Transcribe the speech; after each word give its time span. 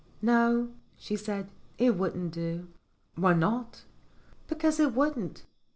"No," 0.23 0.71
she 0.97 1.15
said. 1.15 1.51
"It 1.77 1.95
wouldn't 1.95 2.33
do." 2.33 2.69
"Why 3.13 3.33
not?" 3.35 3.83
"Because 4.47 4.79
it 4.79 4.95
wouldn't." 4.95 5.45